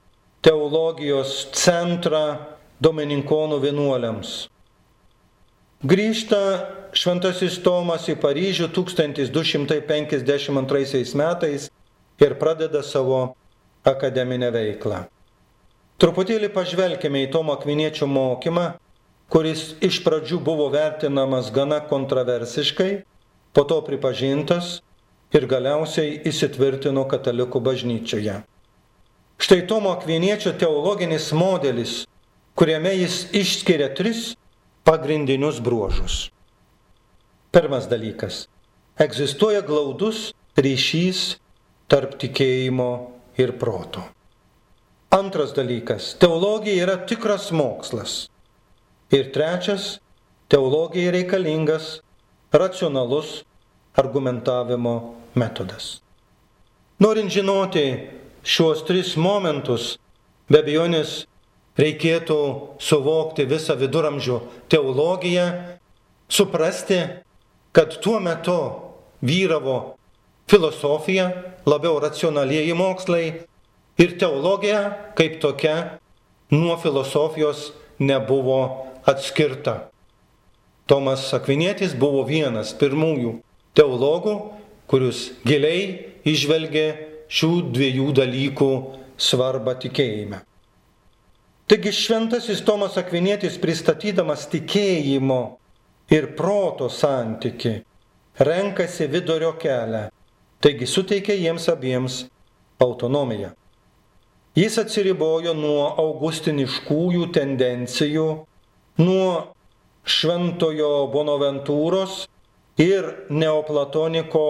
teologijos 0.45 1.49
centrą 1.57 2.39
Domininkonų 2.85 3.59
vienuoliams. 3.63 4.49
Grįžta 5.85 6.41
šventasis 6.97 7.59
Tomas 7.65 8.09
į 8.13 8.15
Paryžių 8.21 8.69
1252 8.75 11.15
metais 11.17 11.71
ir 12.21 12.35
pradeda 12.41 12.83
savo 12.83 13.35
akademinę 13.85 14.51
veiklą. 14.53 15.14
Truputėlį 16.03 16.49
pažvelkime 16.51 17.23
į 17.25 17.31
Tomo 17.31 17.55
Akviniečio 17.55 18.09
mokymą, 18.11 18.73
kuris 19.31 19.75
iš 19.85 20.01
pradžių 20.03 20.41
buvo 20.43 20.67
vertinamas 20.73 21.53
gana 21.55 21.79
kontroversiškai, 21.87 23.05
po 23.55 23.63
to 23.63 23.79
pripažintas 23.87 24.81
ir 25.35 25.47
galiausiai 25.51 26.17
įsitvirtino 26.27 27.05
katalikų 27.11 27.63
bažnyčioje. 27.63 28.41
Štai 29.39 29.61
Tomo 29.71 29.93
Akviniečio 29.95 30.55
teologinis 30.59 31.31
modelis, 31.35 31.95
kuriame 32.59 32.95
jis 32.99 33.29
išskiria 33.35 33.93
tris 33.95 34.33
pagrindinius 34.87 35.61
bruožus. 35.63 36.29
Pirmas 37.55 37.87
dalykas. 37.91 38.49
Egzistuoja 38.99 39.63
glaudus 39.63 40.33
ryšys 40.59 41.37
tarp 41.91 42.19
tikėjimo 42.19 42.91
ir 43.39 43.55
proto. 43.59 44.03
Antras 45.15 45.53
dalykas- 45.55 46.17
teologija 46.21 46.83
yra 46.83 46.97
tikras 47.07 47.53
mokslas. 47.53 48.29
Ir 49.11 49.31
trečias- 49.33 50.01
teologija 50.51 51.13
reikalingas 51.13 52.01
racionalus 52.53 53.45
argumentavimo 53.95 55.15
metodas. 55.35 56.01
Norint 56.99 57.31
žinoti 57.31 58.11
šiuos 58.43 58.83
tris 58.87 59.15
momentus, 59.17 59.99
be 60.51 60.59
abejonės 60.59 61.27
reikėtų 61.79 62.41
suvokti 62.81 63.47
visą 63.47 63.79
viduramžių 63.79 64.41
teologiją, 64.69 65.79
suprasti, 66.29 67.01
kad 67.73 68.01
tuo 68.03 68.19
metu 68.19 68.59
vyravo 69.23 69.95
filosofija, 70.51 71.33
labiau 71.67 72.01
racionalieji 72.01 72.75
mokslai 72.75 73.45
ir 73.99 74.19
teologija 74.19 75.13
kaip 75.19 75.41
tokia 75.41 75.99
nuo 76.51 76.77
filosofijos 76.77 77.73
nebuvo 77.99 78.87
atskirta. 79.07 79.89
Tomas 80.87 81.31
Akvinėtis 81.33 81.95
buvo 81.97 82.25
vienas 82.29 82.75
pirmųjų 82.77 83.39
teologų, 83.77 84.35
kuris 84.91 85.31
giliai 85.47 86.13
išvelgė 86.29 86.87
šių 87.33 87.53
dviejų 87.73 88.11
dalykų 88.19 88.71
svarbą 89.17 89.77
tikėjime. 89.81 90.43
Taigi 91.71 91.95
šventasis 91.97 92.61
Tomas 92.67 92.99
Akvinėtis 93.01 93.57
pristatydamas 93.63 94.45
tikėjimo 94.53 95.41
ir 96.13 96.35
proto 96.37 96.91
santyki 96.93 97.79
renkasi 98.37 99.09
vidurio 99.09 99.55
kelią, 99.57 100.11
taigi 100.61 100.87
suteikia 100.91 101.39
jiems 101.39 101.71
abiems 101.73 102.25
autonomiją. 102.83 103.55
Jis 104.55 104.77
atsiribojo 104.79 105.51
nuo 105.59 105.89
augustiniškųjų 105.99 107.25
tendencijų, 107.35 108.27
nuo 109.03 109.31
šventojo 110.07 110.91
Bonaventūros 111.11 112.21
ir 112.79 113.09
neoplatoniko 113.35 114.45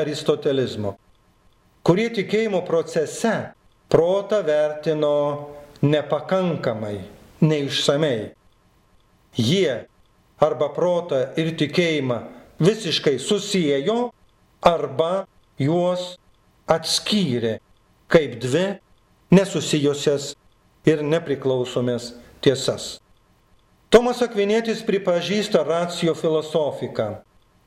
aristotelizmo, 0.00 0.94
kurie 1.84 2.06
tikėjimo 2.16 2.62
procese 2.64 3.34
protą 3.92 4.38
vertino 4.46 5.16
nepakankamai, 5.84 7.02
neišsamei. 7.44 8.30
Jie 9.36 9.82
arba 10.40 10.70
protą 10.72 11.26
ir 11.36 11.52
tikėjimą 11.60 12.18
visiškai 12.62 13.18
susijėjo, 13.20 13.98
arba 14.64 15.26
juos 15.60 16.14
atskyrė 16.72 17.58
kaip 18.12 18.38
dvi 18.40 18.64
nesusijusias 19.32 20.32
ir 20.88 21.02
nepriklausomės 21.06 22.12
tiesas. 22.44 22.98
Tomas 23.92 24.22
Akvinėtis 24.24 24.80
pripažįsta 24.88 25.62
racijo 25.68 26.14
filosofiką, 26.16 27.08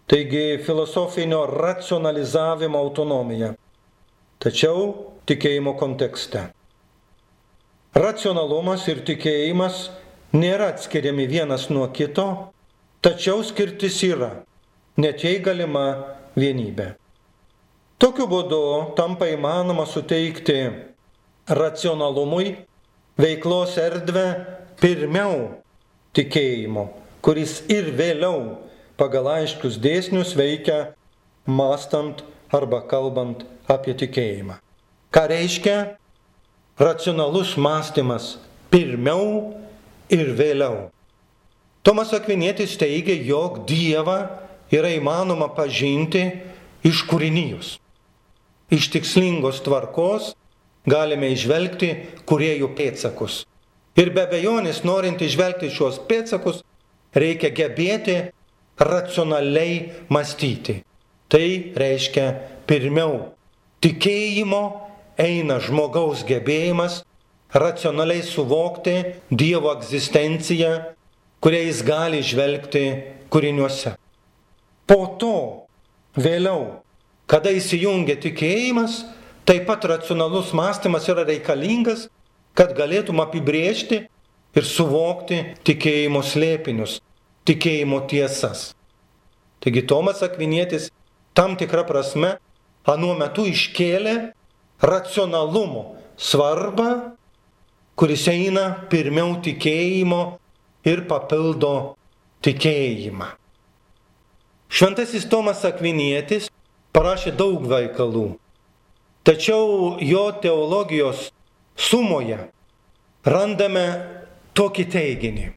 taigi 0.10 0.58
filosofinio 0.65 1.43
racionalizavimo 1.49 2.80
autonomiją, 2.82 3.54
tačiau 4.41 4.88
tikėjimo 5.30 5.75
kontekste. 5.78 6.47
Racionalumas 7.95 8.88
ir 8.91 9.06
tikėjimas 9.08 9.89
nėra 10.36 10.73
atskiriami 10.73 11.28
vienas 11.30 11.69
nuo 11.69 11.86
kito, 11.93 12.25
tačiau 13.06 13.45
skirtis 13.45 14.01
yra, 14.04 14.32
net 14.97 15.23
jei 15.23 15.39
galima 15.45 15.86
vienybė. 16.36 16.95
Tokiu 18.01 18.25
būdu 18.28 18.60
tampa 18.97 19.30
įmanoma 19.32 19.86
suteikti 19.88 20.58
racionalumui 21.47 22.55
veiklos 23.19 23.77
erdvę 23.77 24.25
pirmiau 24.81 25.62
tikėjimo, 26.15 26.88
kuris 27.21 27.62
ir 27.71 27.91
vėliau 27.95 28.58
pagal 28.97 29.29
aiškius 29.39 29.77
dėsnius 29.81 30.34
veikia 30.38 30.95
mastant 31.45 32.23
arba 32.53 32.81
kalbant 32.89 33.45
apie 33.69 33.93
tikėjimą. 33.97 34.58
Ką 35.13 35.23
reiškia 35.31 35.77
racionalus 36.81 37.55
mąstymas 37.58 38.36
pirmiau 38.73 39.53
ir 40.12 40.34
vėliau? 40.36 40.89
Tomas 41.86 42.10
Akvinėtis 42.17 42.73
teigia, 42.81 43.13
jog 43.13 43.62
Dievą 43.69 44.17
yra 44.73 44.89
įmanoma 44.95 45.51
pažinti 45.53 46.23
iš 46.86 47.03
kūrinijos. 47.05 47.75
Iš 48.73 48.89
tikslingos 48.95 49.62
tvarkos 49.62 50.34
galime 50.89 51.32
išvelgti 51.34 51.91
kuriejų 52.30 52.71
pėtsakus. 52.78 53.43
Ir 53.95 54.12
be 54.12 54.26
abejonės, 54.26 54.84
norint 54.84 55.21
išvelgti 55.24 55.71
šios 55.71 56.02
pėtsakus, 56.10 56.63
reikia 57.15 57.52
gebėti 57.56 58.17
racionaliai 58.80 59.78
mąstyti. 60.12 60.82
Tai 61.32 61.48
reiškia 61.80 62.26
pirmiau 62.67 63.32
tikėjimo 63.84 64.63
eina 65.21 65.60
žmogaus 65.63 66.26
gebėjimas 66.28 67.04
racionaliai 67.56 68.24
suvokti 68.26 68.95
Dievo 69.32 69.71
egzistenciją, 69.78 70.71
kurią 71.39 71.62
jis 71.69 71.84
gali 71.88 72.21
žvelgti 72.26 72.86
kūriniuose. 73.32 73.95
Po 74.86 75.00
to, 75.19 75.38
vėliau, 76.19 76.82
kada 77.32 77.54
įsijungia 77.56 78.17
tikėjimas, 78.21 79.04
taip 79.45 79.65
pat 79.69 79.86
racionalus 79.86 80.53
mąstymas 80.58 81.10
yra 81.12 81.25
reikalingas, 81.27 82.08
kad 82.58 82.73
galėtum 82.77 83.21
apibriežti 83.21 84.05
ir 84.55 84.65
suvokti 84.65 85.41
tikėjimo 85.67 86.21
slėpinius, 86.23 86.99
tikėjimo 87.45 88.01
tiesas. 88.10 88.71
Taigi 89.62 89.84
Tomas 89.88 90.23
Akvinėtis 90.25 90.89
tam 91.36 91.55
tikrą 91.60 91.84
prasme 91.88 92.36
anuo 92.88 93.15
metu 93.17 93.45
iškėlė 93.49 94.15
racionalumo 94.81 95.95
svarbą, 96.17 96.89
kuris 97.99 98.27
eina 98.31 98.65
pirmiau 98.91 99.36
tikėjimo 99.43 100.21
ir 100.88 101.05
papildo 101.10 101.95
tikėjimą. 102.45 103.31
Šventasis 104.69 105.27
Tomas 105.29 105.63
Akvinietis 105.67 106.49
parašė 106.95 107.36
daug 107.38 107.65
veikalų, 107.69 108.36
tačiau 109.26 109.98
jo 110.02 110.26
teologijos 110.42 111.32
sumoje 111.76 112.38
randame 113.26 113.86
tokį 114.56 114.86
teiginį. 114.94 115.48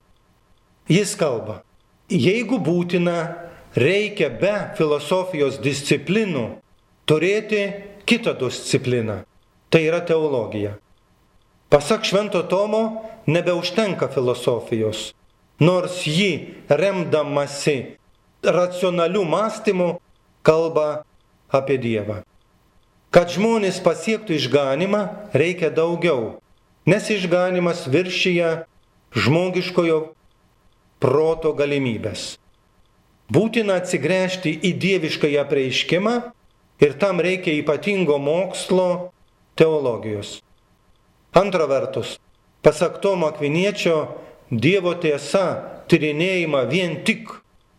Jis 0.88 1.12
kalba, 1.20 1.60
jeigu 2.08 2.56
būtina, 2.64 3.18
reikia 3.76 4.30
be 4.32 4.54
filosofijos 4.78 5.60
disciplinų 5.60 6.46
turėti 7.08 7.62
kitą 8.08 8.32
discipliną. 8.40 9.22
Tai 9.68 9.82
yra 9.84 10.00
teologija. 10.00 10.78
Pasak 11.68 12.06
Švento 12.08 12.40
Tomo, 12.48 13.04
nebeužtenka 13.28 14.08
filosofijos, 14.08 15.10
nors 15.60 16.00
ji 16.08 16.56
remdamasi 16.72 17.98
racionalių 18.40 19.26
mąstymų 19.28 19.88
kalba 20.40 21.04
apie 21.52 21.76
Dievą. 21.76 22.22
Kad 23.08 23.32
žmonės 23.32 23.80
pasiektų 23.80 24.36
išganimą, 24.36 25.02
reikia 25.32 25.70
daugiau, 25.72 26.36
nes 26.84 27.08
išganimas 27.08 27.86
viršyje 27.88 28.50
žmogiškojo 29.16 30.00
proto 31.00 31.54
galimybės. 31.56 32.36
Būtina 33.32 33.78
atsigręžti 33.80 34.52
į 34.64 34.74
dieviškąją 34.82 35.44
prieiškimą 35.48 36.14
ir 36.84 36.94
tam 37.00 37.20
reikia 37.24 37.56
ypatingo 37.60 38.18
mokslo 38.20 39.10
teologijos. 39.56 40.38
Antra 41.36 41.66
vertus, 41.68 42.16
pasak 42.64 43.00
Tomo 43.04 43.28
Akviniečio, 43.28 43.98
Dievo 44.48 44.94
tiesa 44.96 45.84
tyrinėjimą 45.92 46.62
vien 46.70 46.94
tik 47.04 47.28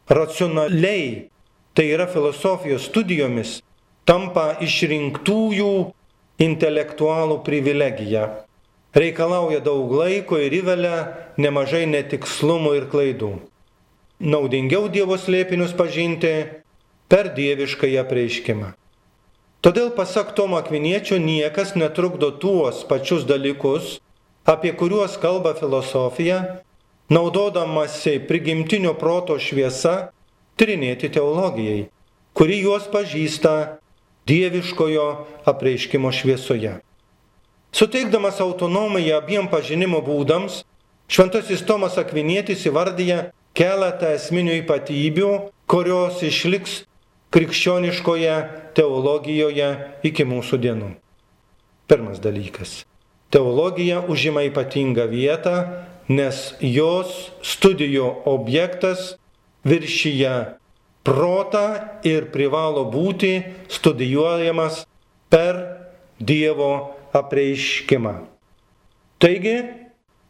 racionaliai, 0.05 1.29
tai 1.73 1.85
yra 1.95 2.05
filosofijos 2.05 2.85
studijomis, 2.91 3.55
tampa 4.07 4.53
išrinktųjų 4.63 5.73
intelektualų 6.39 7.41
privilegija. 7.43 8.45
Reikalauja 8.95 9.59
daug 9.62 9.91
laiko 9.93 10.39
ir 10.41 10.55
įvelia 10.62 10.95
nemažai 11.38 11.85
netikslumų 11.89 12.75
ir 12.79 12.88
klaidų. 12.89 13.33
Naudingiau 14.19 14.89
Dievo 14.91 15.15
slėpinius 15.19 15.75
pažinti 15.77 16.33
per 17.09 17.31
dieviškąją 17.35 18.03
prieiškimą. 18.09 18.73
Todėl 19.59 19.91
pasak 19.91 20.31
Tomo 20.35 20.55
Akviniečio 20.55 21.19
niekas 21.19 21.75
netrukdo 21.75 22.31
tuos 22.31 22.85
pačius 22.88 23.25
dalykus, 23.27 23.97
apie 24.47 24.71
kuriuos 24.71 25.17
kalba 25.19 25.51
filosofija, 25.53 26.63
naudodamasi 27.12 28.21
prigimtinio 28.29 28.93
proto 28.95 29.35
šviesa, 29.35 30.13
tyrinėti 30.55 31.09
teologijai, 31.12 31.89
kuri 32.33 32.62
juos 32.63 32.88
pažįsta 32.91 33.53
dieviškojo 34.29 35.09
apreiškimo 35.49 36.13
šviesoje. 36.13 36.77
Suteikdamas 37.73 38.39
autonomiją 38.41 39.17
abiem 39.17 39.49
pažinimo 39.49 40.01
būdams, 40.05 40.63
Šventasis 41.09 41.63
Tomas 41.65 41.95
Akvinėtis 41.97 42.67
įvardyja 42.69 43.31
keletą 43.57 44.11
esminių 44.13 44.59
ypatybių, 44.59 45.29
kurios 45.65 46.19
išliks 46.21 46.83
krikščioniškoje 47.33 48.35
teologijoje 48.77 49.69
iki 50.05 50.25
mūsų 50.29 50.59
dienų. 50.61 50.91
Pirmas 51.89 52.21
dalykas. 52.21 52.83
Teologija 53.33 54.03
užima 54.05 54.45
ypatingą 54.45 55.07
vietą, 55.09 55.55
nes 56.09 56.53
jos 56.61 57.31
studijų 57.41 58.05
objektas 58.29 59.15
viršyje 59.65 60.35
protą 61.03 61.65
ir 62.07 62.29
privalo 62.33 62.85
būti 62.91 63.43
studijuojamas 63.71 64.85
per 65.29 65.59
Dievo 66.19 66.97
apreiškimą. 67.15 68.15
Taigi, 69.23 69.55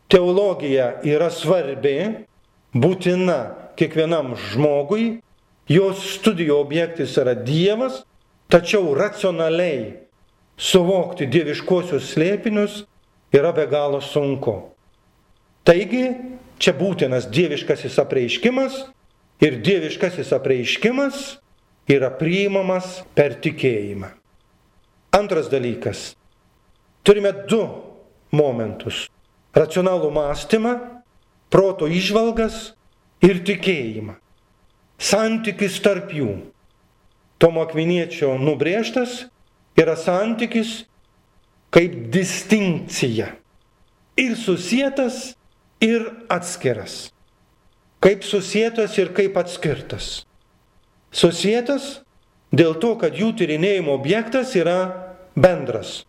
teologija 0.09 0.99
yra 1.05 1.31
svarbi, 1.33 2.25
būtina 2.77 3.39
kiekvienam 3.79 4.35
žmogui, 4.37 5.19
jos 5.69 6.03
studijų 6.17 6.59
objektas 6.61 7.15
yra 7.17 7.33
Dievas, 7.33 8.03
tačiau 8.49 8.93
racionaliai 8.97 10.09
suvokti 10.59 11.25
dieviškosius 11.29 12.11
slėpinius 12.13 12.83
yra 13.33 13.53
be 13.55 13.65
galo 13.69 14.01
sunku. 14.03 14.55
Taigi, 15.65 16.05
čia 16.59 16.73
būtinas 16.75 17.29
dieviškasis 17.31 17.97
apreiškimas 18.01 18.81
ir 19.41 19.59
dieviškasis 19.63 20.33
apreiškimas 20.35 21.39
yra 21.89 22.11
priimamas 22.19 22.99
per 23.15 23.37
tikėjimą. 23.41 24.11
Antras 25.15 25.49
dalykas. 25.49 26.13
Turime 27.03 27.31
du 27.49 27.63
momentus- 28.31 29.07
racionalų 29.59 30.11
mąstymą, 30.13 30.73
proto 31.49 31.87
išvalgas 31.87 32.73
ir 33.21 33.41
tikėjimą. 33.41 34.15
Santykis 34.99 35.79
tarp 35.81 36.11
jų. 36.11 36.51
Tomo 37.39 37.63
Akviniečio 37.63 38.35
nubrėžtas 38.37 39.29
yra 39.79 39.95
santykis 39.95 40.83
kaip 41.71 42.11
distinkcija. 42.11 43.29
Ir 44.19 44.35
susietas, 44.35 45.35
ir 45.79 46.03
atskiras. 46.29 47.09
Kaip 47.99 48.23
susietas 48.23 48.95
ir 48.97 49.11
kaip 49.15 49.35
atskirtas. 49.39 50.23
Susietas 51.11 51.99
dėl 52.55 52.77
to, 52.79 52.93
kad 53.01 53.17
jų 53.17 53.33
tyrinėjimo 53.35 53.91
objektas 53.97 54.55
yra 54.55 54.79
bendras. 55.35 56.03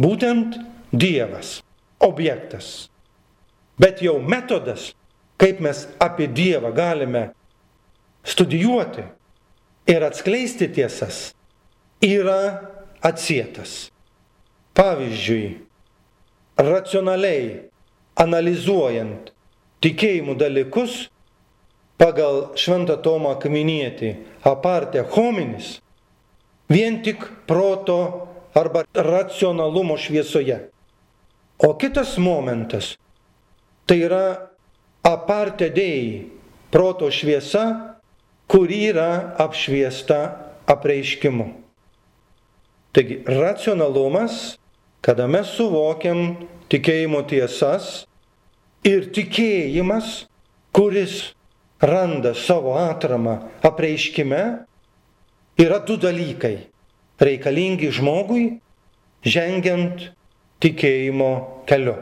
Būtent 0.00 0.58
Dievas. 0.92 1.60
Objektas. 2.02 2.88
Bet 3.78 4.02
jau 4.04 4.18
metodas, 4.20 4.90
kaip 5.40 5.60
mes 5.64 5.84
apie 6.00 6.26
Dievą 6.26 6.72
galime 6.74 7.28
studijuoti 8.26 9.04
ir 9.86 10.02
atskleisti 10.02 10.68
tiesas, 10.72 11.30
yra 12.02 12.40
atsietas. 13.04 13.90
Pavyzdžiui, 14.76 15.56
racionaliai 16.60 17.68
analizuojant 18.20 19.30
tikėjimų 19.84 20.34
dalykus 20.40 21.06
pagal 22.00 22.56
Šventą 22.58 22.98
Tomą 23.02 23.34
Kaminietį 23.40 24.12
aparte 24.46 25.04
hominis, 25.14 25.78
vien 26.68 27.00
tik 27.02 27.24
proto 27.48 28.28
arba 28.56 28.84
racionalumo 28.94 29.96
šviesoje. 30.00 30.68
O 31.58 31.72
kitas 31.80 32.16
momentas 32.20 32.94
tai 33.88 34.02
yra 34.04 34.50
aparte 35.06 35.70
dėjai 35.72 36.26
proto 36.72 37.08
šviesa, 37.12 37.96
kuri 38.50 38.90
yra 38.90 39.36
apšviesta 39.40 40.18
apreiškimu. 40.66 41.46
Taigi 42.92 43.22
racionalumas, 43.28 44.56
kada 45.00 45.26
mes 45.30 45.48
suvokiam 45.56 46.48
tikėjimo 46.72 47.22
tiesas 47.28 48.06
ir 48.86 49.08
tikėjimas, 49.14 50.26
kuris 50.74 51.35
randa 51.80 52.34
savo 52.34 52.74
atramą 52.78 53.38
apreiškime, 53.62 54.42
yra 55.58 55.78
du 55.86 55.96
dalykai 55.96 56.68
reikalingi 57.20 57.90
žmogui, 57.92 58.58
žengiant 59.24 60.10
tikėjimo 60.60 61.30
keliu. 61.68 61.96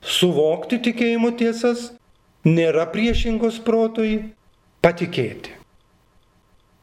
Suvokti 0.00 0.80
tikėjimo 0.80 1.32
tiesas 1.36 1.90
nėra 2.44 2.86
priešingos 2.92 3.60
protui 3.64 4.32
patikėti. 4.84 5.56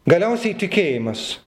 Galiausiai 0.07 0.55
tikėjimas, 0.55 1.41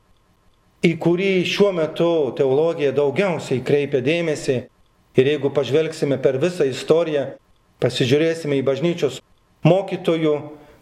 į 0.84 0.96
kurį 1.00 1.32
šiuo 1.48 1.70
metu 1.76 2.10
teologija 2.36 2.92
daugiausiai 2.96 3.62
kreipia 3.64 4.02
dėmesį 4.04 4.56
ir 5.16 5.30
jeigu 5.32 5.50
pažvelgsime 5.54 6.18
per 6.20 6.38
visą 6.42 6.66
istoriją, 6.68 7.30
pasižiūrėsime 7.80 8.58
į 8.60 8.66
bažnyčios 8.66 9.20
mokytojų 9.66 10.34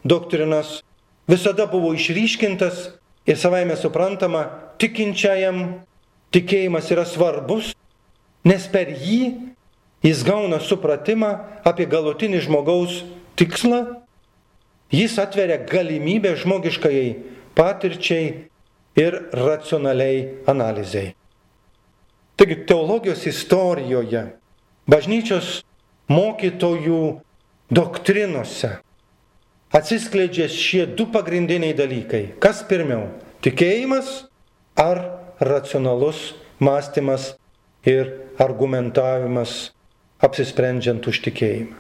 doktrinas, 0.05 0.81
visada 1.29 1.67
buvo 1.67 1.93
išryškintas 1.95 2.89
ir 3.29 3.37
savaime 3.37 3.77
suprantama, 3.77 4.47
tikinčiajam 4.79 5.83
tikėjimas 6.35 6.91
yra 6.95 7.05
svarbus, 7.09 7.73
nes 8.47 8.67
per 8.71 8.93
jį 8.95 9.53
jis 10.05 10.23
gauna 10.25 10.61
supratimą 10.63 11.33
apie 11.67 11.89
galutinį 11.91 12.43
žmogaus 12.47 13.03
tikslą, 13.39 14.01
jis 14.95 15.19
atveria 15.21 15.59
galimybę 15.69 16.37
žmogiškajai 16.39 17.11
patirčiai 17.59 18.49
ir 18.99 19.17
racionaliai 19.35 20.45
analizai. 20.47 21.13
Taigi 22.39 22.61
teologijos 22.71 23.25
istorijoje, 23.27 24.23
bažnyčios 24.87 25.65
mokytojų 26.09 27.03
doktrinose 27.71 28.79
atsiskleidžia 29.73 30.49
šie 30.49 30.87
du 30.87 31.07
pagrindiniai 31.13 31.77
dalykai. 31.77 32.39
Kas 32.41 32.65
pirmiau- 32.65 33.09
tikėjimas 33.45 34.29
ar 34.77 35.21
racionalus 35.41 36.35
mąstymas 36.61 37.37
ir 37.85 38.29
argumentavimas 38.39 39.71
apsisprendžiant 40.21 41.07
už 41.07 41.21
tikėjimą. 41.23 41.77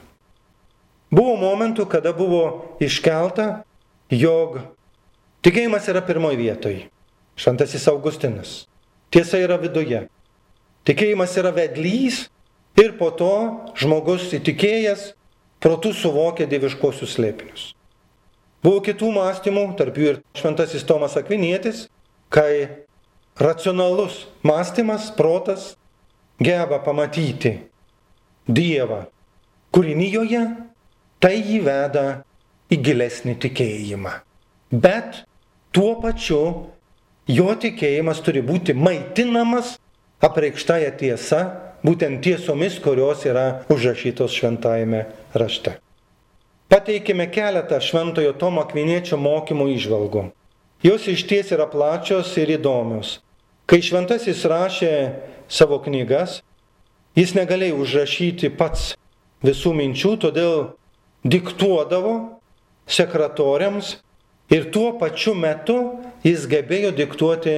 Buvo 1.11 1.37
momentų, 1.41 1.89
kada 1.89 2.13
buvo 2.13 2.77
iškelta, 2.81 3.65
jog 4.11 4.61
tikėjimas 5.43 5.89
yra 5.89 6.03
pirmoji 6.05 6.37
vietoje. 6.37 6.83
Šantasis 7.39 7.89
Augustinas. 7.89 8.67
Tiesa 9.11 9.39
yra 9.39 9.57
viduje. 9.57 10.09
Tikėjimas 10.85 11.37
yra 11.39 11.53
vedlys 11.55 12.29
ir 12.77 12.99
po 12.99 13.11
to 13.11 13.33
žmogus 13.79 14.29
įtikėjęs 14.37 15.15
protų 15.63 15.93
suvokia 15.97 16.47
dieviškosius 16.51 17.17
slėpinius. 17.17 17.73
Buvo 18.63 18.83
kitų 18.83 19.11
mąstymų, 19.15 19.65
tarp 19.79 19.99
jų 19.99 20.13
ir 20.13 20.21
šventasis 20.39 20.87
Tomas 20.87 21.15
Akvinietis, 21.19 21.87
kai 22.35 22.85
racionalus 23.39 24.27
mąstymas, 24.43 25.13
protas 25.15 25.77
geba 26.43 26.81
pamatyti 26.83 27.55
Dievą 28.49 29.05
kūrinyjoje, 29.77 30.43
tai 31.21 31.37
jį 31.37 31.59
veda 31.67 32.05
į 32.73 32.79
gilesnį 32.85 33.35
tikėjimą. 33.43 34.15
Bet 34.73 35.23
tuo 35.77 35.95
pačiu 36.01 36.41
jo 37.29 37.49
tikėjimas 37.61 38.23
turi 38.25 38.41
būti 38.45 38.75
maitinamas 38.77 39.77
apreikštąją 40.25 40.91
tiesą, 40.99 41.43
būtent 41.85 42.23
tiesomis, 42.25 42.81
kurios 42.83 43.23
yra 43.29 43.65
užrašytos 43.71 44.35
šventajame 44.35 45.05
rašte. 45.35 45.79
Pateikime 46.69 47.29
keletą 47.33 47.81
šventojo 47.81 48.35
Tomo 48.37 48.65
Akviniečio 48.65 49.17
mokymų 49.21 49.71
išvalgų. 49.77 50.29
Jos 50.85 51.09
iš 51.11 51.25
ties 51.27 51.55
yra 51.55 51.67
plačios 51.71 52.35
ir 52.39 52.53
įdomios. 52.59 53.19
Kai 53.69 53.81
šventasis 53.85 54.45
rašė 54.49 54.93
savo 55.49 55.81
knygas, 55.85 56.43
Jis 57.19 57.33
negalėjo 57.35 57.81
užrašyti 57.83 58.53
pats 58.55 58.93
visų 59.43 59.73
minčių, 59.75 60.13
todėl 60.23 60.53
diktuodavo 61.27 62.13
sekretoriams 62.87 63.97
ir 64.55 64.69
tuo 64.75 64.93
pačiu 65.01 65.35
metu 65.35 65.79
jis 66.23 66.47
gebėjo 66.47 66.93
diktuoti 66.95 67.57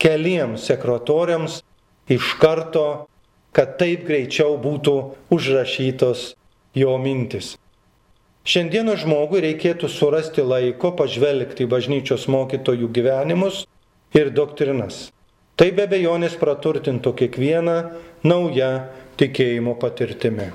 keliems 0.00 0.64
sekretoriams 0.70 1.60
iš 2.08 2.32
karto, 2.40 2.86
kad 3.52 3.76
taip 3.76 4.06
greičiau 4.08 4.56
būtų 4.62 4.96
užrašytos 5.36 6.30
jo 6.74 6.98
mintis. 6.98 7.56
Šiandieną 8.48 8.94
žmogui 8.96 9.42
reikėtų 9.44 9.90
surasti 9.92 10.44
laiko 10.44 10.94
pažvelgti 10.96 11.66
į 11.66 11.70
bažnyčios 11.72 12.28
mokytojų 12.32 12.88
gyvenimus 12.96 13.66
ir 14.16 14.30
doktrinas. 14.32 15.08
Tai 15.58 15.68
be 15.74 15.84
bejonės 15.90 16.38
praturtintų 16.40 17.12
kiekvieną 17.18 17.76
naują 18.24 18.70
tikėjimo 19.20 19.74
patirtimi. 19.82 20.52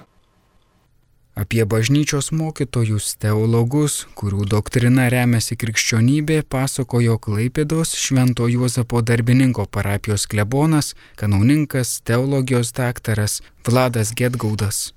Apie 1.34 1.66
bažnyčios 1.66 2.28
mokytojus, 2.30 3.16
teologus, 3.18 4.04
kurių 4.14 4.46
doktrina 4.46 5.08
remiasi 5.10 5.58
krikščionybė, 5.58 6.44
pasakojo 6.46 7.18
Klaipėdos 7.18 7.96
Švento 7.98 8.46
Juozapo 8.46 9.02
darbininko 9.02 9.66
parapijos 9.66 10.28
klebonas, 10.30 10.94
kanauninkas, 11.18 12.00
teologijos 12.06 12.70
daktaras 12.78 13.42
Vladas 13.66 14.14
Getgaudas. 14.14 14.92